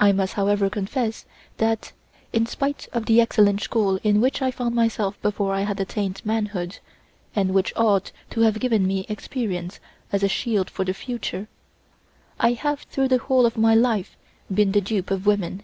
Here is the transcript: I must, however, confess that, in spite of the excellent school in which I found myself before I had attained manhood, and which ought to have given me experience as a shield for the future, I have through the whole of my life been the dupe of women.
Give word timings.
I 0.00 0.10
must, 0.10 0.32
however, 0.34 0.68
confess 0.68 1.26
that, 1.58 1.92
in 2.32 2.44
spite 2.44 2.88
of 2.92 3.06
the 3.06 3.20
excellent 3.20 3.60
school 3.62 4.00
in 4.02 4.20
which 4.20 4.42
I 4.42 4.50
found 4.50 4.74
myself 4.74 5.22
before 5.22 5.54
I 5.54 5.60
had 5.60 5.78
attained 5.78 6.22
manhood, 6.26 6.80
and 7.36 7.54
which 7.54 7.72
ought 7.76 8.10
to 8.30 8.40
have 8.40 8.58
given 8.58 8.84
me 8.84 9.06
experience 9.08 9.78
as 10.10 10.24
a 10.24 10.28
shield 10.28 10.68
for 10.68 10.84
the 10.84 10.92
future, 10.92 11.46
I 12.40 12.54
have 12.54 12.80
through 12.80 13.06
the 13.06 13.18
whole 13.18 13.46
of 13.46 13.56
my 13.56 13.76
life 13.76 14.16
been 14.52 14.72
the 14.72 14.80
dupe 14.80 15.12
of 15.12 15.24
women. 15.24 15.62